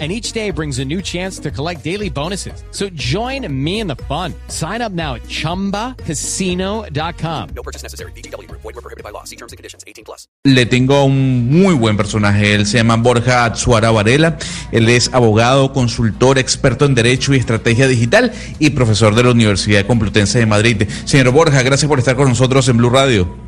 and 0.00 0.10
each 0.10 0.32
day 0.32 0.50
brings 0.50 0.80
a 0.80 0.84
new 0.84 1.00
chance 1.00 1.38
to 1.38 1.52
collect 1.52 1.84
daily 1.84 2.10
bonuses. 2.10 2.64
So 2.72 2.88
join 2.94 3.46
me 3.48 3.78
in 3.78 3.86
the 3.86 3.94
fun. 4.08 4.34
Sign 4.48 4.82
up 4.82 4.90
now 4.90 5.14
at 5.14 5.22
ChumbaCasino.com. 5.28 7.48
No 7.54 7.62
purchase 7.62 7.84
necessary. 7.84 8.10
BGW. 8.12 8.50
Void 8.50 8.64
were 8.64 8.72
prohibited 8.72 9.04
by 9.04 9.10
law. 9.10 9.22
See 9.22 9.36
terms 9.36 9.52
and 9.52 9.56
conditions. 9.56 9.84
18 9.86 10.04
plus. 10.04 10.26
Le 10.44 10.66
tengo 10.66 11.04
un 11.04 11.48
muy 11.48 11.76
buen 11.76 11.96
personaje. 11.96 12.54
Él 12.54 12.66
se 12.66 12.78
llama 12.78 12.96
Borja 12.96 13.44
Atsuara 13.44 13.92
Varela. 13.92 14.36
Él 14.72 14.88
es 14.88 15.14
abogado, 15.14 15.72
consultor, 15.72 16.38
experto 16.38 16.86
en 16.86 16.96
Derecho 16.96 17.32
y 17.32 17.36
Estrategia 17.38 17.86
Digital 17.86 18.32
y 18.58 18.70
profesor 18.70 19.14
de 19.14 19.22
la 19.22 19.30
Universidad 19.30 19.86
Complutense 19.86 20.40
de 20.40 20.46
Madrid. 20.46 20.88
Señor 21.04 21.30
Borja, 21.30 21.62
gracias 21.62 21.88
por 21.88 22.00
estar 22.00 22.16
con 22.16 22.28
nosotros 22.28 22.68
en 22.68 22.78
Blue 22.78 22.90
Radio. 22.90 23.44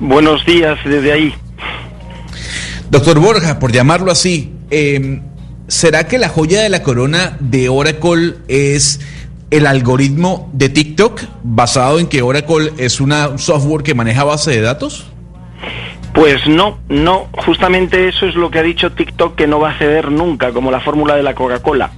Buenos 0.00 0.44
días 0.46 0.78
desde 0.84 1.12
ahí. 1.12 1.34
Doctor 2.90 3.18
Borja, 3.18 3.58
por 3.58 3.72
llamarlo 3.72 4.10
así, 4.10 4.52
eh, 4.70 5.20
¿será 5.68 6.06
que 6.06 6.18
la 6.18 6.28
joya 6.28 6.62
de 6.62 6.68
la 6.68 6.82
corona 6.82 7.36
de 7.40 7.68
Oracle 7.68 8.34
es 8.48 9.00
el 9.50 9.66
algoritmo 9.66 10.50
de 10.52 10.68
TikTok 10.68 11.22
basado 11.42 11.98
en 11.98 12.06
que 12.06 12.22
Oracle 12.22 12.72
es 12.78 13.00
una 13.00 13.38
software 13.38 13.82
que 13.82 13.94
maneja 13.94 14.24
base 14.24 14.50
de 14.50 14.60
datos? 14.60 15.06
Pues 16.14 16.46
no, 16.46 16.78
no, 16.88 17.26
justamente 17.32 18.06
eso 18.06 18.26
es 18.26 18.36
lo 18.36 18.48
que 18.48 18.60
ha 18.60 18.62
dicho 18.62 18.92
TikTok 18.92 19.34
que 19.34 19.48
no 19.48 19.58
va 19.58 19.70
a 19.70 19.78
ceder 19.78 20.12
nunca, 20.12 20.52
como 20.52 20.70
la 20.70 20.78
fórmula 20.78 21.16
de 21.16 21.24
la 21.24 21.34
Coca-Cola. 21.34 21.90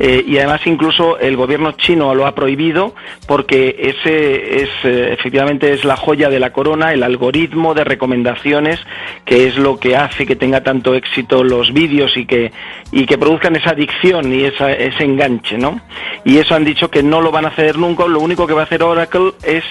Eh, 0.00 0.24
y 0.26 0.38
además 0.38 0.62
incluso 0.64 1.20
el 1.20 1.36
gobierno 1.36 1.70
chino 1.72 2.12
lo 2.16 2.26
ha 2.26 2.34
prohibido 2.34 2.96
porque 3.28 3.76
ese 3.78 4.62
es 4.62 4.70
eh, 4.82 5.12
efectivamente 5.12 5.72
es 5.72 5.84
la 5.84 5.96
joya 5.96 6.28
de 6.28 6.40
la 6.40 6.52
corona, 6.52 6.92
el 6.92 7.04
algoritmo 7.04 7.72
de 7.72 7.84
recomendaciones 7.84 8.80
que 9.24 9.46
es 9.46 9.56
lo 9.56 9.78
que 9.78 9.96
hace 9.96 10.26
que 10.26 10.34
tenga 10.34 10.64
tanto 10.64 10.96
éxito 10.96 11.44
los 11.44 11.72
vídeos 11.72 12.16
y 12.16 12.26
que 12.26 12.50
y 12.90 13.06
que 13.06 13.18
produzcan 13.18 13.54
esa 13.54 13.70
adicción 13.70 14.34
y 14.34 14.46
esa, 14.46 14.72
ese 14.72 15.04
enganche, 15.04 15.56
¿no? 15.58 15.80
Y 16.24 16.38
eso 16.38 16.56
han 16.56 16.64
dicho 16.64 16.90
que 16.90 17.04
no 17.04 17.20
lo 17.20 17.30
van 17.30 17.46
a 17.46 17.52
ceder 17.52 17.78
nunca. 17.78 18.04
Lo 18.08 18.18
único 18.18 18.48
que 18.48 18.52
va 18.52 18.62
a 18.62 18.64
hacer 18.64 18.82
Oracle 18.82 19.32
es 19.44 19.62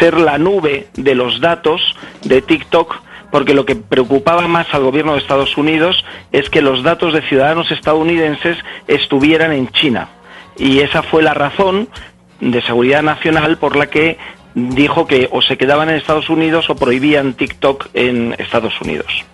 ser 0.00 0.18
la 0.18 0.38
nube 0.38 0.88
de 0.94 1.14
los 1.14 1.40
datos 1.40 1.94
de 2.24 2.42
TikTok 2.42 3.04
porque 3.34 3.52
lo 3.52 3.66
que 3.66 3.74
preocupaba 3.74 4.46
más 4.46 4.72
al 4.74 4.84
gobierno 4.84 5.14
de 5.14 5.18
Estados 5.18 5.56
Unidos 5.56 6.04
es 6.30 6.48
que 6.50 6.62
los 6.62 6.84
datos 6.84 7.12
de 7.12 7.20
ciudadanos 7.22 7.68
estadounidenses 7.72 8.56
estuvieran 8.86 9.50
en 9.50 9.66
China. 9.70 10.08
Y 10.56 10.78
esa 10.78 11.02
fue 11.02 11.20
la 11.20 11.34
razón 11.34 11.88
de 12.38 12.62
seguridad 12.62 13.02
nacional 13.02 13.58
por 13.58 13.74
la 13.74 13.86
que 13.86 14.18
dijo 14.54 15.08
que 15.08 15.28
o 15.32 15.42
se 15.42 15.58
quedaban 15.58 15.88
en 15.88 15.96
Estados 15.96 16.30
Unidos 16.30 16.70
o 16.70 16.76
prohibían 16.76 17.34
TikTok 17.34 17.88
en 17.94 18.36
Estados 18.38 18.80
Unidos. 18.80 19.24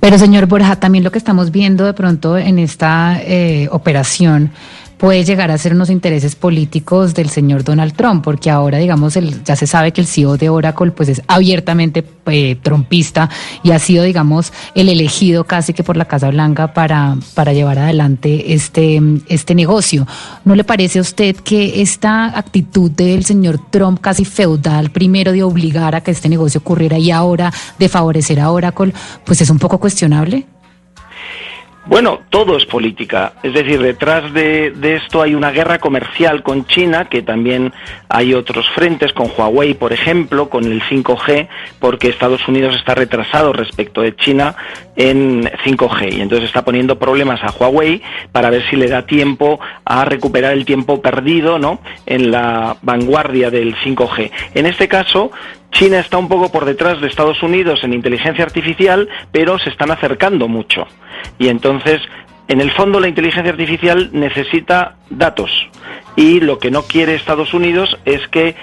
Pero 0.00 0.16
señor 0.16 0.46
Borja, 0.46 0.76
también 0.76 1.04
lo 1.04 1.12
que 1.12 1.18
estamos 1.18 1.50
viendo 1.50 1.84
de 1.84 1.92
pronto 1.92 2.38
en 2.38 2.58
esta 2.58 3.20
eh, 3.20 3.68
operación 3.70 4.52
puede 4.98 5.24
llegar 5.24 5.50
a 5.50 5.58
ser 5.58 5.72
unos 5.72 5.90
intereses 5.90 6.34
políticos 6.34 7.14
del 7.14 7.30
señor 7.30 7.64
Donald 7.64 7.94
Trump, 7.94 8.22
porque 8.22 8.50
ahora, 8.50 8.78
digamos, 8.78 9.16
el, 9.16 9.42
ya 9.44 9.56
se 9.56 9.66
sabe 9.66 9.92
que 9.92 10.00
el 10.00 10.06
CEO 10.06 10.36
de 10.36 10.50
Oracle 10.50 10.90
pues 10.90 11.08
es 11.08 11.22
abiertamente 11.28 12.04
eh, 12.26 12.56
trumpista 12.60 13.30
y 13.62 13.70
ha 13.70 13.78
sido, 13.78 14.04
digamos, 14.04 14.52
el 14.74 14.88
elegido 14.88 15.44
casi 15.44 15.72
que 15.72 15.84
por 15.84 15.96
la 15.96 16.06
Casa 16.06 16.30
Blanca 16.30 16.74
para, 16.74 17.16
para 17.34 17.52
llevar 17.52 17.78
adelante 17.78 18.52
este, 18.52 19.00
este 19.28 19.54
negocio. 19.54 20.06
¿No 20.44 20.54
le 20.54 20.64
parece 20.64 20.98
a 20.98 21.02
usted 21.02 21.36
que 21.36 21.80
esta 21.80 22.36
actitud 22.36 22.90
del 22.90 23.24
señor 23.24 23.60
Trump 23.70 24.00
casi 24.00 24.24
feudal, 24.24 24.90
primero 24.90 25.32
de 25.32 25.42
obligar 25.42 25.94
a 25.94 26.00
que 26.00 26.10
este 26.10 26.28
negocio 26.28 26.60
ocurriera 26.60 26.98
y 26.98 27.12
ahora 27.12 27.52
de 27.78 27.88
favorecer 27.88 28.40
a 28.40 28.50
Oracle, 28.50 28.92
pues 29.24 29.40
es 29.40 29.48
un 29.48 29.58
poco 29.58 29.78
cuestionable? 29.78 30.46
Bueno, 31.88 32.20
todo 32.28 32.58
es 32.58 32.66
política. 32.66 33.32
Es 33.42 33.54
decir, 33.54 33.80
detrás 33.80 34.34
de, 34.34 34.74
esto 34.82 35.22
hay 35.22 35.34
una 35.34 35.52
guerra 35.52 35.78
comercial 35.78 36.42
con 36.42 36.66
China, 36.66 37.06
que 37.06 37.22
también 37.22 37.72
hay 38.10 38.34
otros 38.34 38.68
frentes, 38.74 39.14
con 39.14 39.30
Huawei, 39.34 39.72
por 39.72 39.94
ejemplo, 39.94 40.50
con 40.50 40.64
el 40.64 40.82
5G, 40.82 41.48
porque 41.80 42.10
Estados 42.10 42.46
Unidos 42.46 42.76
está 42.76 42.94
retrasado 42.94 43.54
respecto 43.54 44.02
de 44.02 44.14
China 44.14 44.54
en 44.96 45.44
5G. 45.44 46.12
Y 46.12 46.20
entonces 46.20 46.48
está 46.48 46.62
poniendo 46.62 46.98
problemas 46.98 47.42
a 47.42 47.52
Huawei 47.52 48.02
para 48.32 48.50
ver 48.50 48.68
si 48.68 48.76
le 48.76 48.88
da 48.88 49.06
tiempo 49.06 49.58
a 49.86 50.04
recuperar 50.04 50.52
el 50.52 50.66
tiempo 50.66 51.00
perdido 51.00 51.58
¿no? 51.58 51.80
en 52.04 52.30
la 52.30 52.76
vanguardia 52.82 53.50
del 53.50 53.74
5G. 53.76 54.30
En 54.52 54.66
este 54.66 54.88
caso, 54.88 55.30
China 55.70 56.00
está 56.00 56.18
un 56.18 56.28
poco 56.28 56.50
por 56.50 56.64
detrás 56.64 57.00
de 57.00 57.06
Estados 57.06 57.42
Unidos 57.42 57.80
en 57.82 57.92
inteligencia 57.92 58.44
artificial, 58.44 59.08
pero 59.32 59.58
se 59.58 59.70
están 59.70 59.90
acercando 59.90 60.48
mucho. 60.48 60.86
Y 61.38 61.48
entonces, 61.48 62.00
en 62.48 62.60
el 62.60 62.70
fondo, 62.70 63.00
la 63.00 63.08
inteligencia 63.08 63.52
artificial 63.52 64.10
necesita 64.12 64.96
datos. 65.10 65.50
Y 66.16 66.40
lo 66.40 66.58
que 66.58 66.70
no 66.70 66.82
quiere 66.82 67.14
Estados 67.14 67.54
Unidos 67.54 67.96
es 68.04 68.26
que 68.28 68.56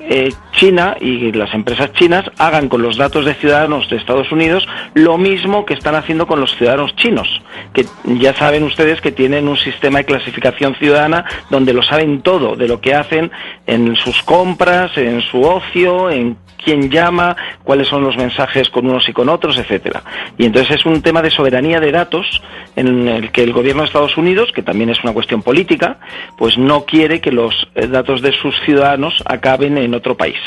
eh, 0.00 0.32
China 0.52 0.96
y 1.00 1.32
las 1.32 1.52
empresas 1.54 1.92
chinas 1.92 2.24
hagan 2.38 2.68
con 2.68 2.82
los 2.82 2.96
datos 2.96 3.24
de 3.24 3.34
ciudadanos 3.34 3.88
de 3.90 3.96
Estados 3.96 4.30
Unidos 4.32 4.66
lo 4.94 5.18
mismo 5.18 5.64
que 5.64 5.74
están 5.74 5.94
haciendo 5.94 6.26
con 6.26 6.40
los 6.40 6.56
ciudadanos 6.56 6.94
chinos, 6.96 7.28
que 7.72 7.86
ya 8.04 8.34
saben 8.34 8.64
ustedes 8.64 9.00
que 9.00 9.12
tienen 9.12 9.48
un 9.48 9.56
sistema 9.56 9.98
de 9.98 10.04
clasificación 10.04 10.74
ciudadana 10.76 11.24
donde 11.50 11.72
lo 11.72 11.82
saben 11.82 12.22
todo 12.22 12.56
de 12.56 12.68
lo 12.68 12.80
que 12.80 12.94
hacen 12.94 13.30
en 13.66 13.96
sus 13.96 14.22
compras, 14.22 14.96
en 14.96 15.20
su 15.22 15.42
ocio, 15.42 16.10
en 16.10 16.36
quién 16.62 16.90
llama, 16.90 17.36
cuáles 17.64 17.88
son 17.88 18.02
los 18.02 18.16
mensajes 18.16 18.68
con 18.68 18.86
unos 18.86 19.08
y 19.08 19.12
con 19.12 19.28
otros, 19.28 19.56
etcétera. 19.58 20.02
Y 20.36 20.44
entonces 20.44 20.76
es 20.76 20.86
un 20.86 21.02
tema 21.02 21.22
de 21.22 21.30
soberanía 21.30 21.80
de 21.80 21.92
datos 21.92 22.42
en 22.76 23.08
el 23.08 23.30
que 23.30 23.42
el 23.42 23.52
gobierno 23.52 23.82
de 23.82 23.86
Estados 23.86 24.16
Unidos, 24.16 24.52
que 24.54 24.62
también 24.62 24.90
es 24.90 25.02
una 25.02 25.12
cuestión 25.12 25.42
política, 25.42 25.98
pues 26.36 26.58
no 26.58 26.84
quiere 26.84 27.20
que 27.20 27.32
los 27.32 27.54
eh, 27.74 27.86
datos 27.86 28.22
de 28.22 28.32
sus 28.32 28.54
ciudadanos 28.64 29.22
acaben 29.24 29.78
en 29.78 29.94
otro 29.94 30.16
país. 30.16 30.38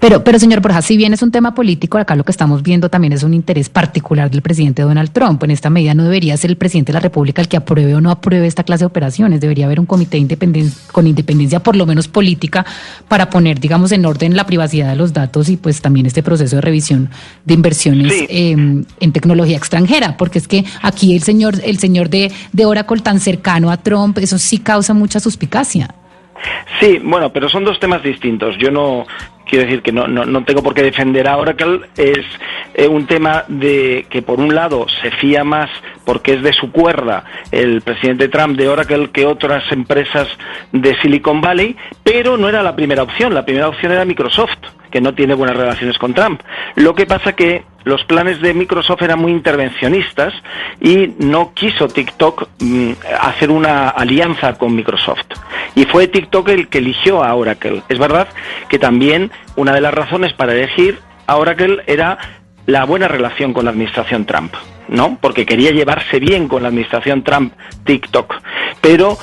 Pero, 0.00 0.24
pero 0.24 0.38
señor 0.38 0.60
Borja, 0.60 0.82
si 0.82 0.96
bien 0.96 1.12
es 1.12 1.22
un 1.22 1.30
tema 1.30 1.54
político, 1.54 1.98
acá 1.98 2.14
lo 2.14 2.24
que 2.24 2.32
estamos 2.32 2.62
viendo 2.62 2.88
también 2.88 3.12
es 3.12 3.22
un 3.22 3.34
interés 3.34 3.68
particular 3.68 4.30
del 4.30 4.42
presidente 4.42 4.82
Donald 4.82 5.10
Trump. 5.10 5.42
En 5.44 5.50
esta 5.50 5.70
medida 5.70 5.94
no 5.94 6.04
debería 6.04 6.36
ser 6.36 6.50
el 6.50 6.56
presidente 6.56 6.92
de 6.92 6.94
la 6.94 7.00
República 7.00 7.42
el 7.42 7.48
que 7.48 7.56
apruebe 7.56 7.94
o 7.94 8.00
no 8.00 8.10
apruebe 8.10 8.46
esta 8.46 8.64
clase 8.64 8.82
de 8.82 8.86
operaciones. 8.86 9.40
Debería 9.40 9.66
haber 9.66 9.80
un 9.80 9.86
comité 9.86 10.16
con 10.92 11.06
independencia, 11.06 11.60
por 11.60 11.76
lo 11.76 11.86
menos 11.86 12.08
política, 12.08 12.64
para 13.08 13.30
poner, 13.30 13.60
digamos, 13.60 13.92
en 13.92 14.04
orden 14.06 14.36
la 14.36 14.46
privacidad 14.46 14.90
de 14.90 14.96
los 14.96 15.12
datos 15.12 15.48
y 15.48 15.56
pues 15.56 15.80
también 15.80 16.06
este 16.06 16.22
proceso 16.22 16.56
de 16.56 16.62
revisión 16.62 17.10
de 17.44 17.54
inversiones 17.54 18.12
em, 18.28 18.84
en 19.00 19.12
tecnología 19.12 19.56
extranjera. 19.56 20.16
Porque 20.16 20.38
es 20.38 20.48
que 20.48 20.64
aquí 20.82 21.14
el 21.14 21.22
señor, 21.22 21.54
el 21.64 21.78
señor 21.78 22.10
de, 22.10 22.32
de 22.52 22.64
Oracle 22.64 23.00
tan 23.00 23.20
cercano 23.20 23.70
a 23.70 23.76
Trump, 23.76 24.18
eso 24.18 24.38
sí 24.38 24.58
causa 24.58 24.94
mucha 24.94 25.20
suspicacia. 25.20 25.94
Sí, 26.80 26.98
bueno, 27.02 27.32
pero 27.32 27.48
son 27.48 27.64
dos 27.64 27.80
temas 27.80 28.02
distintos. 28.02 28.56
Yo 28.58 28.70
no 28.70 29.06
quiero 29.48 29.64
decir 29.64 29.82
que 29.82 29.92
no, 29.92 30.06
no, 30.06 30.44
tengo 30.44 30.62
por 30.62 30.74
qué 30.74 30.82
defender 30.82 31.28
a 31.28 31.36
Oracle. 31.38 31.80
Es 31.96 32.24
eh, 32.74 32.88
un 32.88 33.06
tema 33.06 33.44
de 33.48 34.06
que 34.10 34.22
por 34.22 34.40
un 34.40 34.54
lado 34.54 34.86
se 35.02 35.10
fía 35.12 35.44
más 35.44 35.70
porque 36.04 36.34
es 36.34 36.42
de 36.42 36.52
su 36.52 36.70
cuerda 36.72 37.24
el 37.50 37.80
presidente 37.80 38.28
Trump 38.28 38.56
de 38.56 38.68
Oracle 38.68 39.10
que 39.10 39.26
otras 39.26 39.64
empresas 39.72 40.28
de 40.72 40.96
Silicon 41.00 41.40
Valley, 41.40 41.76
pero 42.02 42.36
no 42.36 42.48
era 42.48 42.62
la 42.62 42.76
primera 42.76 43.02
opción. 43.02 43.34
La 43.34 43.44
primera 43.44 43.68
opción 43.68 43.92
era 43.92 44.04
Microsoft, 44.04 44.58
que 44.90 45.00
no 45.00 45.14
tiene 45.14 45.34
buenas 45.34 45.56
relaciones 45.56 45.96
con 45.98 46.14
Trump. 46.14 46.42
Lo 46.74 46.94
que 46.94 47.06
pasa 47.06 47.34
que 47.34 47.64
los 47.86 48.02
planes 48.02 48.40
de 48.40 48.52
Microsoft 48.52 49.00
eran 49.02 49.20
muy 49.20 49.30
intervencionistas 49.30 50.34
y 50.80 51.14
no 51.20 51.54
quiso 51.54 51.86
TikTok 51.86 52.48
mm, 52.58 52.90
hacer 53.20 53.48
una 53.52 53.90
alianza 53.90 54.58
con 54.58 54.74
Microsoft. 54.74 55.26
Y 55.76 55.84
fue 55.84 56.08
TikTok 56.08 56.48
el 56.48 56.66
que 56.66 56.78
eligió 56.78 57.22
a 57.22 57.32
Oracle. 57.36 57.84
Es 57.88 58.00
verdad 58.00 58.26
que 58.68 58.80
también 58.80 59.30
una 59.54 59.72
de 59.72 59.80
las 59.80 59.94
razones 59.94 60.32
para 60.32 60.52
elegir 60.52 60.98
a 61.28 61.36
Oracle 61.36 61.84
era 61.86 62.18
la 62.66 62.84
buena 62.84 63.06
relación 63.06 63.52
con 63.52 63.66
la 63.66 63.70
administración 63.70 64.26
Trump, 64.26 64.54
¿no? 64.88 65.16
Porque 65.20 65.46
quería 65.46 65.70
llevarse 65.70 66.18
bien 66.18 66.48
con 66.48 66.62
la 66.62 66.68
administración 66.70 67.22
Trump 67.22 67.54
TikTok. 67.84 68.34
Pero 68.80 69.16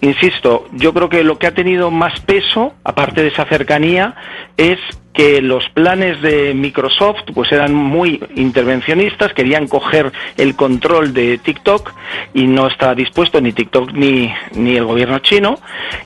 insisto, 0.00 0.66
yo 0.72 0.92
creo 0.92 1.08
que 1.08 1.22
lo 1.22 1.38
que 1.38 1.46
ha 1.46 1.54
tenido 1.54 1.92
más 1.92 2.18
peso, 2.18 2.74
aparte 2.82 3.22
de 3.22 3.28
esa 3.28 3.44
cercanía, 3.44 4.16
es 4.56 4.80
que 5.18 5.42
los 5.42 5.68
planes 5.70 6.22
de 6.22 6.54
Microsoft 6.54 7.22
pues 7.34 7.50
eran 7.50 7.74
muy 7.74 8.22
intervencionistas, 8.36 9.32
querían 9.32 9.66
coger 9.66 10.12
el 10.36 10.54
control 10.54 11.12
de 11.12 11.38
TikTok 11.38 11.92
y 12.34 12.46
no 12.46 12.68
estaba 12.68 12.94
dispuesto 12.94 13.40
ni 13.40 13.50
TikTok 13.52 13.90
ni, 13.94 14.32
ni 14.54 14.76
el 14.76 14.84
gobierno 14.84 15.18
chino. 15.18 15.58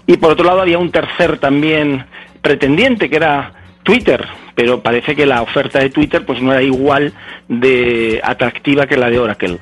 Y 0.07 0.17
por 0.17 0.33
otro 0.33 0.47
lado 0.47 0.63
había 0.63 0.79
un 0.79 0.91
tercer 0.91 1.37
también 1.37 2.07
pretendiente 2.41 3.11
que 3.11 3.17
era 3.17 3.53
Twitter, 3.83 4.27
pero 4.55 4.81
parece 4.81 5.15
que 5.15 5.27
la 5.27 5.43
oferta 5.43 5.81
de 5.81 5.91
Twitter 5.91 6.25
pues 6.25 6.41
no 6.41 6.51
era 6.51 6.63
igual 6.63 7.13
de 7.49 8.19
atractiva 8.25 8.87
que 8.87 8.97
la 8.97 9.11
de 9.11 9.19
Oracle. 9.19 9.59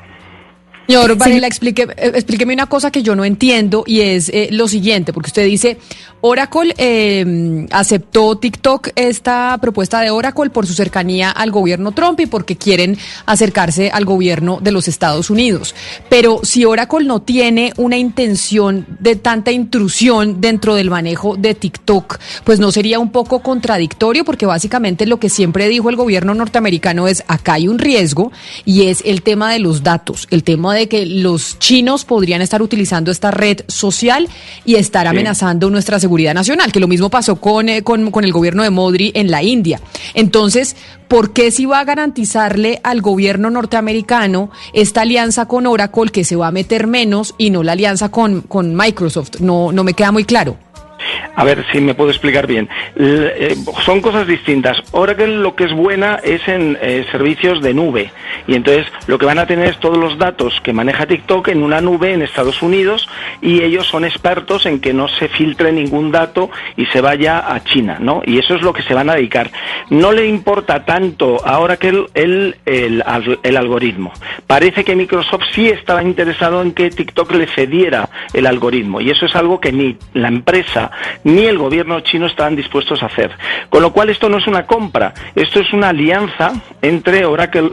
Señor 0.90 1.16
Varela, 1.16 1.46
explique, 1.46 1.82
eh, 1.82 2.12
explíqueme 2.16 2.52
una 2.52 2.66
cosa 2.66 2.90
que 2.90 3.04
yo 3.04 3.14
no 3.14 3.24
entiendo 3.24 3.84
y 3.86 4.00
es 4.00 4.28
eh, 4.28 4.48
lo 4.50 4.66
siguiente, 4.66 5.12
porque 5.12 5.28
usted 5.28 5.44
dice, 5.46 5.78
Oracle 6.20 6.74
eh, 6.78 7.66
aceptó 7.70 8.36
TikTok 8.36 8.88
esta 8.96 9.56
propuesta 9.60 10.00
de 10.00 10.10
Oracle 10.10 10.50
por 10.50 10.66
su 10.66 10.74
cercanía 10.74 11.30
al 11.30 11.50
gobierno 11.50 11.92
Trump 11.92 12.18
y 12.20 12.26
porque 12.26 12.56
quieren 12.56 12.98
acercarse 13.24 13.90
al 13.90 14.04
gobierno 14.04 14.58
de 14.60 14.72
los 14.72 14.88
Estados 14.88 15.30
Unidos. 15.30 15.74
Pero 16.08 16.40
si 16.42 16.64
Oracle 16.64 17.06
no 17.06 17.22
tiene 17.22 17.72
una 17.76 17.96
intención 17.96 18.84
de 18.98 19.16
tanta 19.16 19.52
intrusión 19.52 20.40
dentro 20.40 20.74
del 20.74 20.90
manejo 20.90 21.36
de 21.36 21.54
TikTok, 21.54 22.18
pues 22.44 22.58
no 22.58 22.72
sería 22.72 22.98
un 22.98 23.12
poco 23.12 23.40
contradictorio 23.40 24.24
porque 24.24 24.44
básicamente 24.44 25.06
lo 25.06 25.20
que 25.20 25.30
siempre 25.30 25.68
dijo 25.68 25.88
el 25.88 25.96
gobierno 25.96 26.34
norteamericano 26.34 27.06
es 27.08 27.22
acá 27.28 27.54
hay 27.54 27.68
un 27.68 27.78
riesgo 27.78 28.32
y 28.64 28.86
es 28.88 29.02
el 29.06 29.22
tema 29.22 29.52
de 29.52 29.60
los 29.60 29.82
datos, 29.82 30.26
el 30.30 30.42
tema 30.42 30.74
de 30.74 30.79
de 30.80 30.88
que 30.88 31.06
los 31.06 31.58
chinos 31.58 32.04
podrían 32.04 32.42
estar 32.42 32.62
utilizando 32.62 33.10
esta 33.10 33.30
red 33.30 33.60
social 33.68 34.28
y 34.64 34.76
estar 34.76 35.06
amenazando 35.06 35.70
nuestra 35.70 36.00
seguridad 36.00 36.34
nacional, 36.34 36.72
que 36.72 36.80
lo 36.80 36.88
mismo 36.88 37.10
pasó 37.10 37.36
con, 37.36 37.68
eh, 37.68 37.82
con, 37.82 38.10
con 38.10 38.24
el 38.24 38.32
gobierno 38.32 38.62
de 38.62 38.70
Modri 38.70 39.12
en 39.14 39.30
la 39.30 39.42
India. 39.42 39.80
Entonces, 40.14 40.76
¿por 41.08 41.32
qué 41.32 41.50
si 41.50 41.66
va 41.66 41.80
a 41.80 41.84
garantizarle 41.84 42.80
al 42.82 43.00
gobierno 43.00 43.50
norteamericano 43.50 44.50
esta 44.72 45.02
alianza 45.02 45.46
con 45.46 45.66
Oracle 45.66 46.10
que 46.10 46.24
se 46.24 46.36
va 46.36 46.48
a 46.48 46.52
meter 46.52 46.86
menos 46.86 47.34
y 47.38 47.50
no 47.50 47.62
la 47.62 47.72
alianza 47.72 48.10
con, 48.10 48.40
con 48.42 48.74
Microsoft? 48.74 49.40
No, 49.40 49.72
no 49.72 49.84
me 49.84 49.94
queda 49.94 50.12
muy 50.12 50.24
claro. 50.24 50.56
A 51.34 51.44
ver 51.44 51.64
si 51.72 51.80
me 51.80 51.94
puedo 51.94 52.10
explicar 52.10 52.46
bien. 52.46 52.68
Eh, 52.96 53.56
son 53.84 54.00
cosas 54.00 54.26
distintas. 54.26 54.82
Oracle 54.92 55.36
lo 55.36 55.54
que 55.54 55.64
es 55.64 55.72
buena 55.72 56.20
es 56.22 56.46
en 56.48 56.78
eh, 56.80 57.06
servicios 57.10 57.62
de 57.62 57.74
nube. 57.74 58.10
Y 58.46 58.54
entonces 58.54 58.86
lo 59.06 59.18
que 59.18 59.26
van 59.26 59.38
a 59.38 59.46
tener 59.46 59.68
es 59.68 59.78
todos 59.78 59.98
los 59.98 60.18
datos 60.18 60.60
que 60.62 60.72
maneja 60.72 61.06
TikTok 61.06 61.48
en 61.48 61.62
una 61.62 61.80
nube 61.80 62.12
en 62.12 62.22
Estados 62.22 62.62
Unidos 62.62 63.08
y 63.40 63.62
ellos 63.62 63.86
son 63.86 64.04
expertos 64.04 64.66
en 64.66 64.80
que 64.80 64.92
no 64.92 65.08
se 65.08 65.28
filtre 65.28 65.72
ningún 65.72 66.10
dato 66.10 66.50
y 66.76 66.86
se 66.86 67.00
vaya 67.00 67.52
a 67.52 67.62
China, 67.64 67.98
¿no? 68.00 68.22
Y 68.24 68.38
eso 68.38 68.54
es 68.54 68.62
lo 68.62 68.72
que 68.72 68.82
se 68.82 68.94
van 68.94 69.10
a 69.10 69.14
dedicar. 69.14 69.50
No 69.88 70.12
le 70.12 70.26
importa 70.26 70.84
tanto 70.84 71.44
a 71.46 71.58
Oracle 71.58 72.06
el, 72.14 72.56
el, 72.66 73.04
el 73.42 73.56
algoritmo. 73.56 74.12
Parece 74.46 74.84
que 74.84 74.96
Microsoft 74.96 75.44
sí 75.54 75.68
estaba 75.68 76.02
interesado 76.02 76.62
en 76.62 76.72
que 76.72 76.90
TikTok 76.90 77.32
le 77.32 77.46
cediera 77.46 78.08
el 78.32 78.46
algoritmo 78.46 79.00
y 79.00 79.10
eso 79.10 79.26
es 79.26 79.34
algo 79.36 79.60
que 79.60 79.72
ni 79.72 79.96
la 80.14 80.28
empresa 80.28 80.89
ni 81.24 81.46
el 81.46 81.58
gobierno 81.58 82.00
chino 82.00 82.26
estaban 82.26 82.56
dispuestos 82.56 83.02
a 83.02 83.06
hacer. 83.06 83.30
Con 83.68 83.82
lo 83.82 83.92
cual 83.92 84.10
esto 84.10 84.28
no 84.28 84.38
es 84.38 84.46
una 84.46 84.66
compra, 84.66 85.14
esto 85.34 85.60
es 85.60 85.72
una 85.72 85.90
alianza 85.90 86.52
entre 86.82 87.24
Oracle 87.24 87.72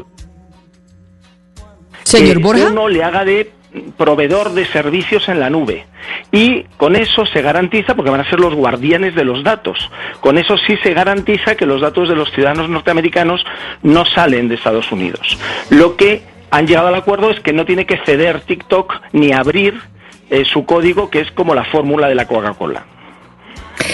Señor 2.07 2.55
que 2.55 2.63
uno 2.63 2.87
le 2.87 3.03
haga 3.03 3.25
de 3.25 3.51
proveedor 3.97 4.53
de 4.53 4.65
servicios 4.65 5.27
en 5.27 5.41
la 5.41 5.49
nube. 5.49 5.85
Y 6.31 6.63
con 6.77 6.95
eso 6.95 7.25
se 7.25 7.41
garantiza, 7.41 7.95
porque 7.95 8.11
van 8.11 8.21
a 8.21 8.29
ser 8.29 8.39
los 8.39 8.55
guardianes 8.55 9.13
de 9.13 9.25
los 9.25 9.43
datos, 9.43 9.77
con 10.21 10.37
eso 10.37 10.57
sí 10.57 10.77
se 10.83 10.93
garantiza 10.93 11.55
que 11.55 11.65
los 11.65 11.81
datos 11.81 12.07
de 12.07 12.15
los 12.15 12.31
ciudadanos 12.31 12.69
norteamericanos 12.69 13.43
no 13.83 14.05
salen 14.05 14.47
de 14.47 14.55
Estados 14.55 14.89
Unidos. 14.91 15.37
Lo 15.69 15.97
que 15.97 16.23
han 16.49 16.65
llegado 16.65 16.87
al 16.87 16.95
acuerdo 16.95 17.29
es 17.29 17.41
que 17.41 17.51
no 17.51 17.65
tiene 17.65 17.85
que 17.85 17.99
ceder 18.05 18.39
TikTok 18.39 18.93
ni 19.11 19.33
abrir 19.33 19.81
eh, 20.29 20.45
su 20.45 20.65
código, 20.65 21.09
que 21.09 21.19
es 21.19 21.31
como 21.31 21.53
la 21.53 21.65
fórmula 21.65 22.07
de 22.07 22.15
la 22.15 22.25
Coca-Cola. 22.25 22.85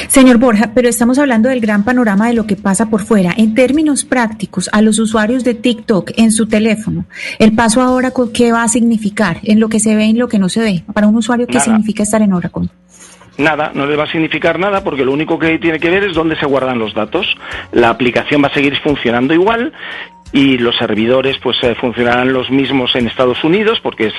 Señor 0.08 0.38
Borja, 0.38 0.72
pero 0.74 0.90
estamos 0.90 1.20
hablando 1.20 1.50
del 1.50 1.60
gran 1.60 1.84
panorama 1.84 2.28
de 2.28 2.34
lo 2.34 2.46
que 2.46 2.56
pasa 2.56 2.90
por 2.90 3.02
fuera. 3.02 3.34
En 3.36 3.56
términos 3.56 4.06
prácticos, 4.06 4.70
a 4.72 4.82
los 4.82 5.00
usuarios 5.00 5.44
de 5.44 5.54
TikTok 5.54 6.12
en 6.18 6.32
su 6.32 6.48
teléfono, 6.48 7.06
el 7.40 7.54
paso 7.54 7.82
a 7.82 7.92
Oracle, 7.92 8.32
¿qué 8.34 8.52
va 8.52 8.64
a 8.64 8.68
significar 8.68 9.38
en 9.44 9.60
lo 9.60 9.70
que 9.70 9.80
se 9.80 9.96
ve 9.96 10.06
y 10.06 10.12
en 10.12 10.20
lo 10.20 10.28
que 10.28 10.40
no 10.40 10.50
se 10.50 10.62
ve? 10.62 10.84
Para 10.94 11.08
un 11.08 11.16
usuario, 11.16 11.48
¿qué 11.48 11.60
significa 11.60 12.04
estar 12.04 12.22
en 12.22 12.34
Oracle? 12.34 12.70
Nada, 13.38 13.72
no 13.74 13.88
le 13.88 13.96
va 13.96 14.04
a 14.04 14.12
significar 14.12 14.60
nada 14.60 14.84
porque 14.84 15.04
lo 15.04 15.12
único 15.12 15.40
que 15.40 15.58
tiene 15.58 15.80
que 15.80 15.90
ver 15.90 16.04
es 16.04 16.14
dónde 16.14 16.36
se 16.38 16.46
guardan 16.46 16.78
los 16.78 16.94
datos. 16.94 17.26
La 17.72 17.90
aplicación 17.90 18.44
va 18.44 18.48
a 18.48 18.54
seguir 18.54 18.78
funcionando 18.84 19.34
igual 19.34 19.74
y 20.34 20.58
los 20.58 20.76
servidores 20.76 21.38
pues 21.42 21.58
eh, 21.62 21.76
funcionarán 21.76 22.34
los 22.34 22.50
mismos 22.50 22.96
en 22.96 23.08
Estados 23.08 23.44
Unidos 23.44 23.80
porque 23.82 24.08
es 24.08 24.14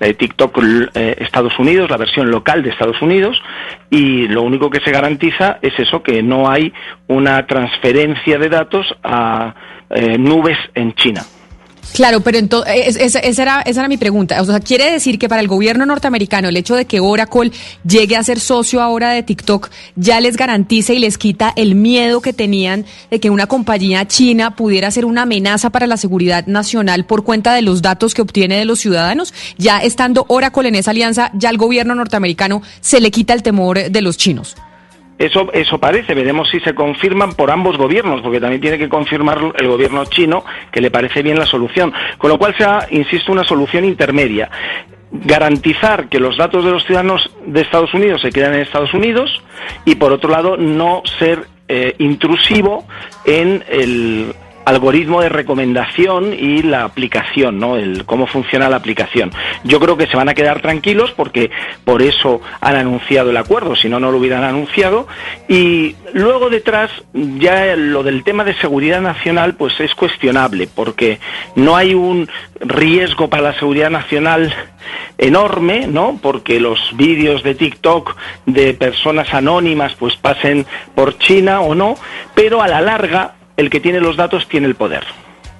eh, 0.00 0.14
TikTok 0.14 0.58
eh, 0.94 1.16
Estados 1.20 1.56
Unidos, 1.58 1.90
la 1.90 1.98
versión 1.98 2.30
local 2.30 2.62
de 2.62 2.70
Estados 2.70 3.00
Unidos 3.02 3.40
y 3.90 4.26
lo 4.28 4.42
único 4.42 4.70
que 4.70 4.80
se 4.80 4.90
garantiza 4.90 5.58
es 5.60 5.78
eso, 5.78 6.02
que 6.02 6.22
no 6.22 6.48
hay 6.48 6.72
una 7.06 7.46
transferencia 7.46 8.38
de 8.38 8.48
datos 8.48 8.86
a 9.04 9.54
nubes 10.18 10.56
en 10.74 10.94
China. 10.94 11.20
Claro, 11.94 12.20
pero 12.20 12.38
entonces, 12.38 12.96
esa, 12.96 13.20
era, 13.20 13.60
esa 13.62 13.80
era 13.80 13.88
mi 13.88 13.98
pregunta. 13.98 14.40
O 14.40 14.44
sea, 14.44 14.60
quiere 14.60 14.90
decir 14.90 15.18
que 15.18 15.28
para 15.28 15.40
el 15.40 15.48
gobierno 15.48 15.84
norteamericano 15.84 16.48
el 16.48 16.56
hecho 16.56 16.74
de 16.74 16.86
que 16.86 17.00
Oracle 17.00 17.52
llegue 17.86 18.16
a 18.16 18.22
ser 18.22 18.40
socio 18.40 18.80
ahora 18.80 19.10
de 19.10 19.22
TikTok 19.22 19.68
ya 19.96 20.20
les 20.20 20.36
garantiza 20.36 20.94
y 20.94 20.98
les 20.98 21.18
quita 21.18 21.52
el 21.54 21.74
miedo 21.74 22.22
que 22.22 22.32
tenían 22.32 22.86
de 23.10 23.20
que 23.20 23.30
una 23.30 23.46
compañía 23.46 24.06
china 24.08 24.56
pudiera 24.56 24.90
ser 24.90 25.04
una 25.04 25.22
amenaza 25.22 25.70
para 25.70 25.86
la 25.86 25.96
seguridad 25.96 26.46
nacional 26.46 27.04
por 27.04 27.24
cuenta 27.24 27.54
de 27.54 27.62
los 27.62 27.82
datos 27.82 28.14
que 28.14 28.22
obtiene 28.22 28.56
de 28.56 28.64
los 28.64 28.80
ciudadanos. 28.80 29.34
Ya 29.58 29.78
estando 29.78 30.24
Oracle 30.28 30.68
en 30.68 30.76
esa 30.76 30.92
alianza, 30.92 31.30
ya 31.34 31.50
al 31.50 31.58
gobierno 31.58 31.94
norteamericano 31.94 32.62
se 32.80 33.00
le 33.00 33.10
quita 33.10 33.34
el 33.34 33.42
temor 33.42 33.90
de 33.90 34.02
los 34.02 34.16
chinos. 34.16 34.56
Eso, 35.18 35.52
eso 35.52 35.78
parece, 35.78 36.14
veremos 36.14 36.48
si 36.50 36.58
se 36.60 36.74
confirman 36.74 37.34
por 37.34 37.50
ambos 37.50 37.76
gobiernos, 37.76 38.22
porque 38.22 38.40
también 38.40 38.60
tiene 38.60 38.78
que 38.78 38.88
confirmar 38.88 39.38
el 39.56 39.68
gobierno 39.68 40.04
chino 40.06 40.44
que 40.70 40.80
le 40.80 40.90
parece 40.90 41.22
bien 41.22 41.38
la 41.38 41.46
solución. 41.46 41.92
Con 42.18 42.30
lo 42.30 42.38
cual 42.38 42.54
será, 42.56 42.86
insisto, 42.90 43.30
una 43.30 43.44
solución 43.44 43.84
intermedia. 43.84 44.50
Garantizar 45.12 46.08
que 46.08 46.18
los 46.18 46.38
datos 46.38 46.64
de 46.64 46.70
los 46.70 46.84
ciudadanos 46.84 47.30
de 47.46 47.60
Estados 47.60 47.92
Unidos 47.94 48.22
se 48.22 48.30
quedan 48.30 48.54
en 48.54 48.60
Estados 48.60 48.94
Unidos 48.94 49.42
y, 49.84 49.94
por 49.96 50.12
otro 50.12 50.30
lado, 50.30 50.56
no 50.56 51.02
ser 51.18 51.46
eh, 51.68 51.94
intrusivo 51.98 52.84
en 53.24 53.62
el 53.68 54.34
algoritmo 54.64 55.20
de 55.20 55.28
recomendación 55.28 56.32
y 56.32 56.62
la 56.62 56.84
aplicación, 56.84 57.58
¿no? 57.58 57.76
El 57.76 58.04
cómo 58.04 58.26
funciona 58.26 58.68
la 58.68 58.76
aplicación. 58.76 59.30
Yo 59.64 59.80
creo 59.80 59.96
que 59.96 60.06
se 60.06 60.16
van 60.16 60.28
a 60.28 60.34
quedar 60.34 60.60
tranquilos 60.60 61.12
porque 61.12 61.50
por 61.84 62.02
eso 62.02 62.40
han 62.60 62.76
anunciado 62.76 63.30
el 63.30 63.36
acuerdo, 63.36 63.76
si 63.76 63.88
no 63.88 64.00
no 64.00 64.10
lo 64.10 64.18
hubieran 64.18 64.44
anunciado 64.44 65.06
y 65.48 65.96
luego 66.12 66.50
detrás 66.50 66.90
ya 67.12 67.74
lo 67.76 68.02
del 68.02 68.24
tema 68.24 68.44
de 68.44 68.54
seguridad 68.54 69.00
nacional 69.00 69.54
pues 69.54 69.78
es 69.80 69.94
cuestionable 69.94 70.68
porque 70.72 71.18
no 71.56 71.76
hay 71.76 71.94
un 71.94 72.28
riesgo 72.60 73.28
para 73.28 73.42
la 73.42 73.58
seguridad 73.58 73.90
nacional 73.90 74.54
enorme, 75.18 75.86
¿no? 75.86 76.18
Porque 76.20 76.60
los 76.60 76.78
vídeos 76.96 77.42
de 77.42 77.54
TikTok 77.54 78.16
de 78.46 78.74
personas 78.74 79.32
anónimas 79.34 79.94
pues 79.94 80.16
pasen 80.16 80.66
por 80.94 81.18
China 81.18 81.60
o 81.60 81.74
no, 81.74 81.96
pero 82.34 82.62
a 82.62 82.68
la 82.68 82.80
larga 82.80 83.34
el 83.56 83.70
que 83.70 83.80
tiene 83.80 84.00
los 84.00 84.16
datos 84.16 84.48
tiene 84.48 84.66
el 84.66 84.74
poder. 84.74 85.04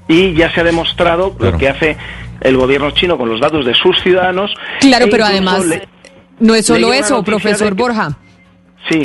Y 0.09 0.35
ya 0.35 0.53
se 0.53 0.61
ha 0.61 0.65
demostrado 0.65 1.35
lo 1.39 1.57
que 1.57 1.69
hace 1.69 1.97
el 2.41 2.57
gobierno 2.57 2.91
chino 2.91 3.17
con 3.17 3.29
los 3.29 3.41
datos 3.41 3.65
de 3.65 3.75
sus 3.75 4.01
ciudadanos. 4.03 4.53
Claro, 4.81 5.07
e 5.07 5.09
pero 5.09 5.25
además 5.25 5.65
no 6.41 6.55
es 6.55 6.67
solo 6.67 6.93
eso, 6.93 7.23
profesor 7.23 7.75
Borja 7.75 8.17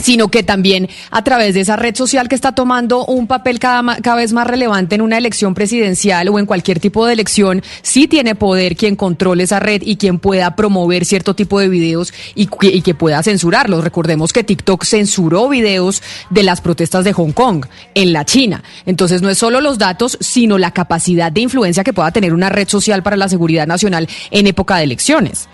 sino 0.01 0.29
que 0.29 0.43
también 0.43 0.89
a 1.11 1.23
través 1.23 1.53
de 1.53 1.61
esa 1.61 1.75
red 1.75 1.95
social 1.95 2.27
que 2.27 2.35
está 2.35 2.53
tomando 2.53 3.05
un 3.05 3.27
papel 3.27 3.59
cada, 3.59 3.97
cada 4.01 4.17
vez 4.17 4.33
más 4.33 4.47
relevante 4.47 4.95
en 4.95 5.01
una 5.01 5.17
elección 5.17 5.53
presidencial 5.53 6.29
o 6.29 6.39
en 6.39 6.45
cualquier 6.45 6.79
tipo 6.79 7.05
de 7.05 7.13
elección, 7.13 7.61
sí 7.81 8.07
tiene 8.07 8.35
poder 8.35 8.75
quien 8.75 8.95
controle 8.95 9.43
esa 9.43 9.59
red 9.59 9.81
y 9.83 9.97
quien 9.97 10.19
pueda 10.19 10.55
promover 10.55 11.05
cierto 11.05 11.35
tipo 11.35 11.59
de 11.59 11.69
videos 11.69 12.13
y 12.35 12.47
que 12.47 12.95
pueda 12.95 13.21
censurarlos. 13.23 13.83
Recordemos 13.83 14.33
que 14.33 14.43
TikTok 14.43 14.83
censuró 14.83 15.49
videos 15.49 16.01
de 16.29 16.43
las 16.43 16.61
protestas 16.61 17.03
de 17.03 17.13
Hong 17.13 17.31
Kong 17.31 17.65
en 17.95 18.13
la 18.13 18.25
China. 18.25 18.63
Entonces 18.85 19.21
no 19.21 19.29
es 19.29 19.37
solo 19.37 19.61
los 19.61 19.77
datos, 19.77 20.17
sino 20.21 20.57
la 20.57 20.71
capacidad 20.71 21.31
de 21.31 21.41
influencia 21.41 21.83
que 21.83 21.93
pueda 21.93 22.11
tener 22.11 22.33
una 22.33 22.49
red 22.49 22.67
social 22.67 23.03
para 23.03 23.17
la 23.17 23.29
seguridad 23.29 23.67
nacional 23.67 24.07
en 24.31 24.47
época 24.47 24.77
de 24.77 24.83
elecciones. 24.83 25.47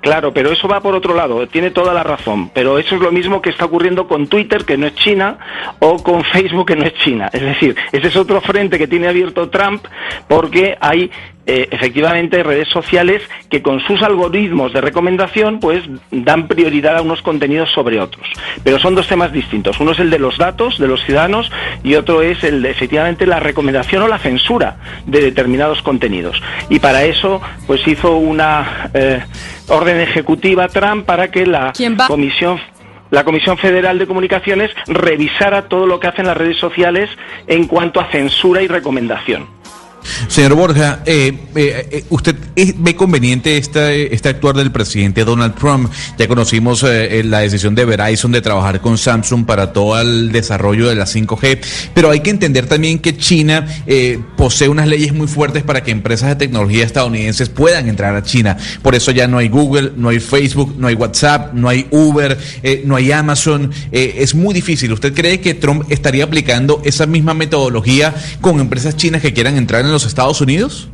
Claro, 0.00 0.32
pero 0.32 0.52
eso 0.52 0.68
va 0.68 0.80
por 0.80 0.94
otro 0.94 1.14
lado, 1.14 1.46
tiene 1.48 1.70
toda 1.70 1.92
la 1.92 2.04
razón. 2.04 2.50
Pero 2.54 2.78
eso 2.78 2.94
es 2.94 3.00
lo 3.00 3.10
mismo 3.10 3.42
que 3.42 3.50
está 3.50 3.64
ocurriendo 3.64 4.06
con 4.06 4.28
Twitter, 4.28 4.64
que 4.64 4.76
no 4.76 4.86
es 4.86 4.94
China, 4.94 5.38
o 5.80 6.02
con 6.02 6.22
Facebook, 6.24 6.68
que 6.68 6.76
no 6.76 6.84
es 6.84 6.94
China. 6.94 7.28
Es 7.32 7.42
decir, 7.42 7.76
ese 7.90 8.08
es 8.08 8.16
otro 8.16 8.40
frente 8.40 8.78
que 8.78 8.86
tiene 8.86 9.08
abierto 9.08 9.50
Trump, 9.50 9.84
porque 10.28 10.76
hay 10.80 11.10
eh, 11.50 11.66
efectivamente 11.70 12.42
redes 12.42 12.68
sociales 12.68 13.22
que 13.48 13.62
con 13.62 13.80
sus 13.80 14.02
algoritmos 14.02 14.74
de 14.74 14.82
recomendación 14.82 15.60
pues 15.60 15.82
dan 16.10 16.46
prioridad 16.46 16.98
a 16.98 17.00
unos 17.00 17.22
contenidos 17.22 17.70
sobre 17.70 18.02
otros. 18.02 18.28
Pero 18.62 18.78
son 18.78 18.94
dos 18.94 19.08
temas 19.08 19.32
distintos. 19.32 19.80
Uno 19.80 19.92
es 19.92 19.98
el 19.98 20.10
de 20.10 20.18
los 20.18 20.36
datos 20.36 20.78
de 20.78 20.86
los 20.86 21.02
ciudadanos 21.04 21.50
y 21.82 21.94
otro 21.94 22.20
es 22.20 22.44
el 22.44 22.60
de 22.60 22.70
efectivamente 22.70 23.26
la 23.26 23.40
recomendación 23.40 24.02
o 24.02 24.08
la 24.08 24.18
censura 24.18 24.76
de 25.06 25.22
determinados 25.22 25.80
contenidos. 25.80 26.38
Y 26.68 26.80
para 26.80 27.04
eso 27.04 27.40
pues 27.66 27.80
hizo 27.88 28.16
una 28.16 28.90
eh, 28.92 29.22
orden 29.68 30.00
ejecutiva 30.00 30.68
Trump 30.68 31.06
para 31.06 31.30
que 31.30 31.46
la 31.46 31.72
comisión 32.06 32.60
la 33.10 33.24
Comisión 33.24 33.56
Federal 33.56 33.98
de 33.98 34.06
Comunicaciones 34.06 34.70
revisara 34.86 35.68
todo 35.68 35.86
lo 35.86 35.98
que 35.98 36.08
hacen 36.08 36.26
las 36.26 36.36
redes 36.36 36.58
sociales 36.58 37.08
en 37.46 37.66
cuanto 37.66 38.00
a 38.00 38.10
censura 38.10 38.60
y 38.60 38.68
recomendación. 38.68 39.46
Señor 40.28 40.54
Borja, 40.54 41.02
eh, 41.06 41.32
eh, 41.54 41.88
eh, 41.90 42.04
¿usted 42.10 42.36
ve 42.76 42.96
conveniente 42.96 43.56
esta, 43.56 43.92
este 43.92 44.28
actuar 44.28 44.56
del 44.56 44.70
presidente 44.70 45.24
Donald 45.24 45.54
Trump? 45.54 45.90
Ya 46.18 46.28
conocimos 46.28 46.82
la 46.82 47.40
decisión 47.40 47.74
de 47.74 47.84
Verizon 47.84 48.32
de 48.32 48.40
trabajar 48.40 48.80
con 48.80 48.98
Samsung 48.98 49.44
para 49.44 49.72
todo 49.72 50.00
el 50.00 50.32
desarrollo 50.32 50.88
de 50.88 50.94
la 50.94 51.06
5G, 51.06 51.58
pero 51.94 52.10
hay 52.10 52.20
que 52.20 52.30
entender 52.30 52.66
también 52.66 52.98
que 52.98 53.16
China 53.16 53.66
posee 54.36 54.68
unas 54.68 54.88
leyes 54.88 55.12
muy 55.12 55.26
fuertes 55.26 55.62
para 55.62 55.82
que 55.82 55.90
empresas 55.90 56.28
de 56.30 56.36
tecnología 56.36 56.84
estadounidenses 56.84 57.48
puedan 57.48 57.88
entrar 57.88 58.14
a 58.14 58.22
China. 58.22 58.56
Por 58.82 58.94
eso 58.94 59.10
ya 59.10 59.26
no 59.28 59.38
hay 59.38 59.48
Google, 59.48 59.92
no 59.96 60.08
hay 60.08 60.20
Facebook, 60.20 60.74
no 60.78 60.88
hay 60.88 60.94
WhatsApp, 60.94 61.52
no 61.54 61.68
hay 61.68 61.86
Uber, 61.90 62.38
no 62.84 62.96
hay 62.96 63.12
Amazon. 63.12 63.72
es 63.92 64.34
muy 64.34 64.54
difícil. 64.54 64.92
¿Usted 64.92 65.14
cree 65.14 65.40
que 65.40 65.54
Trump 65.54 65.84
estaría 65.88 66.24
aplicando 66.24 66.82
esa 66.84 67.06
misma 67.06 67.34
metodología 67.34 68.14
con 68.40 68.60
empresas 68.60 68.96
chinas 68.96 69.22
que 69.22 69.32
quieran 69.32 69.56
entrar 69.56 69.84
en 69.84 69.92
los 69.92 69.97
Estados 70.04 70.40
Unidos? 70.40 70.88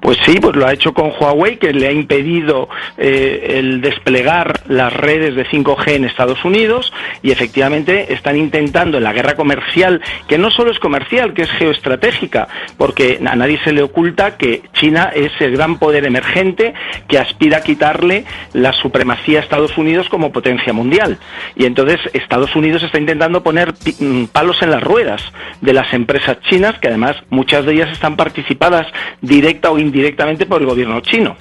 Pues 0.00 0.16
sí, 0.24 0.38
pues 0.40 0.56
lo 0.56 0.66
ha 0.66 0.72
hecho 0.72 0.94
con 0.94 1.12
Huawei, 1.18 1.58
que 1.58 1.72
le 1.72 1.86
ha 1.86 1.92
impedido 1.92 2.68
eh, 2.96 3.58
el 3.58 3.82
desplegar 3.82 4.60
las 4.66 4.92
redes 4.92 5.34
de 5.34 5.46
5G 5.46 5.92
en 5.92 6.04
Estados 6.06 6.42
Unidos 6.44 6.92
y 7.22 7.32
efectivamente 7.32 8.12
están 8.14 8.36
intentando 8.36 8.96
en 8.96 9.04
la 9.04 9.12
guerra 9.12 9.36
comercial, 9.36 10.00
que 10.26 10.38
no 10.38 10.50
solo 10.50 10.70
es 10.70 10.78
comercial, 10.78 11.34
que 11.34 11.42
es 11.42 11.50
geoestratégica, 11.50 12.48
porque 12.78 13.20
a 13.24 13.36
nadie 13.36 13.60
se 13.62 13.72
le 13.72 13.82
oculta 13.82 14.38
que 14.38 14.62
China 14.72 15.10
es 15.14 15.32
el 15.40 15.52
gran 15.52 15.78
poder 15.78 16.06
emergente 16.06 16.72
que 17.06 17.18
aspira 17.18 17.58
a 17.58 17.62
quitarle 17.62 18.24
la 18.54 18.72
supremacía 18.72 19.40
a 19.40 19.42
Estados 19.42 19.76
Unidos 19.76 20.08
como 20.08 20.32
potencia 20.32 20.72
mundial. 20.72 21.18
Y 21.56 21.66
entonces 21.66 22.00
Estados 22.14 22.56
Unidos 22.56 22.82
está 22.82 22.98
intentando 22.98 23.42
poner 23.42 23.74
mm, 23.98 24.24
palos 24.26 24.62
en 24.62 24.70
las 24.70 24.82
ruedas 24.82 25.22
de 25.60 25.74
las 25.74 25.92
empresas 25.92 26.40
chinas, 26.48 26.78
que 26.78 26.88
además 26.88 27.16
muchas 27.28 27.66
de 27.66 27.74
ellas 27.74 27.90
están 27.92 28.16
participadas 28.16 28.86
directa 29.20 29.70
o 29.70 29.78
indirectamente 29.78 29.89
directamente 29.90 30.46
por 30.46 30.60
el 30.60 30.68
gobierno 30.68 31.00
chino. 31.00 31.36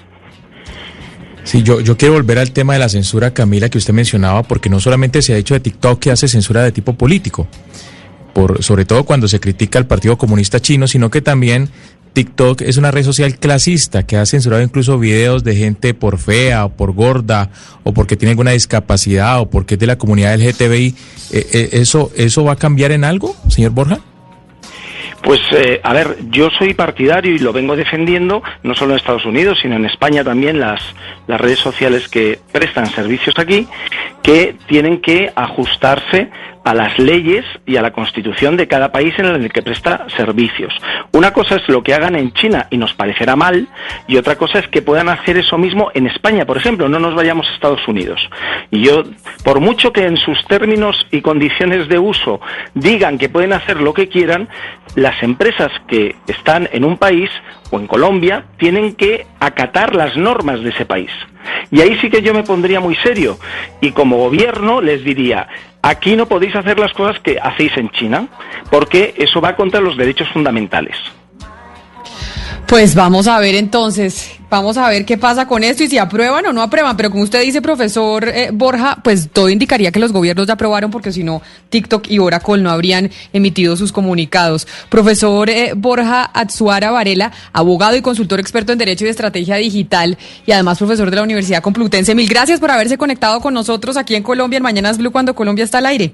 Sí, 1.44 1.64
yo, 1.64 1.82
quiero 1.98 2.14
volver 2.14 2.38
al 2.38 2.52
tema 2.52 2.74
de 2.74 2.80
la 2.80 2.90
censura, 2.90 3.34
Camila, 3.34 3.70
que 3.70 3.78
usted 3.78 3.94
mencionaba, 3.94 4.44
porque 4.44 4.70
no 4.70 4.80
solamente 4.80 5.22
se 5.22 5.34
ha 5.34 5.38
hecho 5.38 5.56
de 5.56 5.60
TikTok 5.60 6.00
que 6.00 6.12
hace 6.12 6.28
censura 6.28 6.62
de 6.62 6.72
tipo 6.72 6.94
político, 6.94 7.48
por, 8.34 8.62
sobre 8.62 8.86
todo 8.86 9.04
cuando 9.04 9.28
se 9.28 9.40
critica 9.40 9.80
al 9.80 9.88
Partido 9.88 10.18
Comunista 10.18 10.60
Chino, 10.60 10.88
sino 10.88 11.10
que 11.10 11.22
también 11.22 11.70
TikTok 12.14 12.62
es 12.62 12.78
una 12.78 12.92
red 12.92 13.04
social 13.04 13.38
clasista 13.38 14.04
que 14.04 14.18
ha 14.18 14.26
censurado 14.26 14.62
incluso 14.62 15.00
videos 15.00 15.44
de 15.44 15.56
gente 15.56 15.94
por 15.94 16.18
fea 16.18 16.66
o 16.66 16.70
por 16.70 16.94
gorda 16.94 17.50
o 17.84 17.94
porque 17.94 18.18
tiene 18.18 18.32
alguna 18.32 18.52
discapacidad 18.52 19.40
o 19.40 19.50
porque 19.50 19.76
es 19.76 19.80
de 19.80 19.88
la 19.88 19.98
comunidad 19.98 20.38
LGTBI. 20.38 20.96
Eh, 21.32 21.48
eh, 21.54 21.70
¿Eso, 21.74 22.12
¿Eso 22.16 22.44
va 22.44 22.54
a 22.54 22.56
cambiar 22.58 22.92
en 22.92 23.04
algo, 23.04 23.36
señor 23.48 23.72
Borja? 23.72 24.02
Pues, 25.22 25.42
eh, 25.52 25.82
a 25.84 25.94
ver, 25.94 26.18
yo 26.30 26.50
soy 26.50 26.74
partidario 26.74 27.34
y 27.34 27.40
lo 27.40 27.52
vengo 27.52 27.76
defendiendo, 27.76 28.42
no 28.64 28.74
solo 28.74 28.92
en 28.92 28.98
Estados 28.98 29.26
Unidos, 29.26 29.60
sino 29.62 29.76
en 29.76 29.86
España 29.86 30.24
también, 30.24 30.60
las, 30.60 30.82
las 31.28 31.40
redes 31.40 31.60
sociales 31.60 32.08
que 32.08 32.40
prestan 32.52 32.88
servicios 32.88 33.36
aquí, 33.38 33.68
que 34.24 34.56
tienen 34.68 35.02
que 35.02 35.32
ajustarse 35.36 36.30
a 36.64 36.74
las 36.74 36.98
leyes 37.00 37.46
y 37.66 37.78
a 37.78 37.82
la 37.82 37.92
constitución 37.92 38.58
de 38.58 38.68
cada 38.68 38.92
país 38.92 39.14
en 39.18 39.26
el 39.26 39.52
que 39.52 39.62
presta 39.62 40.06
servicios. 40.16 40.74
Una 41.12 41.32
cosa 41.32 41.56
es 41.56 41.68
lo 41.70 41.84
que 41.84 41.94
hagan 41.94 42.16
en 42.16 42.34
China 42.34 42.68
y 42.70 42.78
nos 42.78 42.94
parecerá 42.94 43.36
mal, 43.36 43.68
y 44.08 44.18
otra 44.18 44.36
cosa 44.36 44.60
es 44.60 44.68
que 44.68 44.82
puedan 44.82 45.10
hacer 45.10 45.38
eso 45.38 45.58
mismo 45.58 45.92
en 45.94 46.08
España, 46.08 46.46
por 46.46 46.58
ejemplo, 46.58 46.90
no 46.90 47.00
nos 47.00 47.16
vayamos 47.16 47.48
a 47.48 47.54
Estados 47.54 47.88
Unidos. 47.88 48.22
Y 48.72 48.82
yo, 48.82 49.04
por 49.44 49.60
mucho 49.60 49.94
que 49.94 50.06
en 50.06 50.18
sus 50.18 50.44
términos 50.46 51.08
y 51.12 51.22
condiciones 51.22 51.88
de 51.88 52.00
uso 52.00 52.42
digan 52.74 53.18
que 53.18 53.30
pueden 53.30 53.54
hacer 53.54 53.82
lo 53.82 53.94
que 53.94 54.08
quieran, 54.08 54.50
las 54.96 55.22
empresas 55.24 55.72
que 55.88 56.16
están 56.28 56.70
en 56.72 56.84
un 56.84 56.98
país 56.98 57.30
o 57.72 57.80
en 57.80 57.88
Colombia 57.88 58.46
tienen 58.58 58.96
que 58.96 59.26
acatar 59.40 59.96
las 59.96 60.16
normas 60.18 60.62
de 60.62 60.70
ese 60.70 60.86
país. 60.86 61.12
Y 61.72 61.82
ahí 61.82 61.98
sí 62.00 62.10
que 62.10 62.22
yo 62.22 62.34
me 62.34 62.44
pondría 62.44 62.80
muy 62.80 62.96
serio. 62.96 63.38
Y 63.82 63.92
como 63.92 64.18
gobierno 64.18 64.82
les 64.82 65.04
diría, 65.04 65.48
aquí 65.82 66.16
no 66.16 66.28
podéis 66.28 66.56
hacer 66.56 66.80
las 66.80 66.94
cosas 66.94 67.20
que 67.20 67.40
hacéis 67.40 67.76
en 67.78 67.90
China, 67.90 68.28
porque 68.70 69.14
eso 69.18 69.42
va 69.42 69.56
contra 69.56 69.82
los 69.82 69.98
derechos 69.98 70.28
fundamentales. 70.30 70.96
Pues 72.70 72.94
vamos 72.94 73.28
a 73.28 73.40
ver 73.40 73.56
entonces, 73.56 74.30
vamos 74.48 74.78
a 74.78 74.88
ver 74.90 75.04
qué 75.04 75.18
pasa 75.18 75.48
con 75.48 75.64
esto 75.64 75.84
y 75.84 75.88
si 75.88 75.98
aprueban 75.98 76.46
o 76.46 76.54
no 76.54 76.62
aprueban. 76.62 76.96
Pero 76.98 77.10
como 77.10 77.24
usted 77.24 77.42
dice, 77.42 77.64
profesor 77.64 78.30
eh, 78.30 78.52
Borja, 78.54 79.00
pues 79.04 79.30
todo 79.34 79.50
indicaría 79.50 79.92
que 79.92 80.00
los 80.00 80.14
gobiernos 80.14 80.46
ya 80.46 80.54
aprobaron 80.54 80.92
porque 80.92 81.12
si 81.12 81.24
no, 81.24 81.42
TikTok 81.70 82.12
y 82.12 82.20
Oracle 82.20 82.62
no 82.62 82.70
habrían 82.70 83.10
emitido 83.34 83.76
sus 83.76 83.92
comunicados. 83.92 84.68
Profesor 84.90 85.50
eh, 85.50 85.74
Borja 85.76 86.30
Atsuara 86.32 86.92
Varela, 86.92 87.32
abogado 87.54 87.96
y 87.96 88.04
consultor 88.04 88.40
experto 88.40 88.72
en 88.72 88.78
Derecho 88.78 89.04
y 89.04 89.10
Estrategia 89.10 89.56
Digital 89.56 90.16
y 90.46 90.52
además 90.52 90.78
profesor 90.78 91.10
de 91.10 91.16
la 91.16 91.24
Universidad 91.24 91.64
Complutense. 91.64 92.14
Mil 92.14 92.30
gracias 92.30 92.60
por 92.60 92.70
haberse 92.70 93.00
conectado 93.00 93.42
con 93.42 93.56
nosotros 93.56 93.98
aquí 93.98 94.14
en 94.14 94.22
Colombia 94.22 94.58
en 94.58 94.64
Mañanas 94.64 95.00
Blue 95.00 95.12
cuando 95.12 95.34
Colombia 95.34 95.66
está 95.66 95.80
al 95.80 95.88
aire. 95.88 96.14